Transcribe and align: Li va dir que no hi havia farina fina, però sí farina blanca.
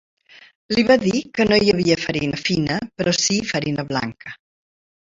Li 0.73 0.85
va 0.91 0.95
dir 1.03 1.21
que 1.39 1.47
no 1.51 1.59
hi 1.65 1.69
havia 1.75 1.99
farina 2.07 2.41
fina, 2.49 2.81
però 2.99 3.17
sí 3.23 3.39
farina 3.53 3.89
blanca. 3.93 4.39